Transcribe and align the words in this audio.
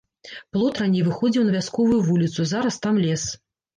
Плот 0.55 0.79
раней 0.83 1.03
выходзіў 1.09 1.45
на 1.49 1.53
вясковую 1.57 1.99
вуліцу, 2.09 2.49
зараз 2.53 2.81
там 2.87 2.95
лес. 3.07 3.31